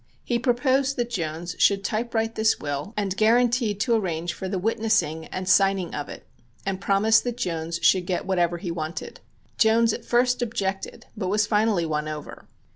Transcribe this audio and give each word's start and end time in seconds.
He 0.23 0.39
proposed 0.39 0.95
that 0.95 1.11
Jones 1.11 1.55
should 1.59 1.83
typewrite 1.83 2.33
this 2.33 2.59
will, 2.59 2.95
and 2.97 3.15
guaranteed 3.15 3.79
to 3.81 3.93
arrange 3.93 4.33
for 4.33 4.49
the 4.49 4.57
witnessing 4.57 5.27
and 5.27 5.47
signing 5.47 5.93
of 5.93 6.09
it, 6.09 6.25
and 6.65 6.81
promised 6.81 7.23
that 7.25 7.37
Jones 7.37 7.77
should 7.83 8.07
get 8.07 8.25
whatever 8.25 8.57
he 8.57 8.71
wanted. 8.71 9.19
Jones 9.59 9.93
at 9.93 10.03
first 10.03 10.41
objected, 10.41 11.05
but 11.15 11.27
was 11.27 11.45
finally 11.45 11.85
won 11.85 12.07
over. 12.07 12.47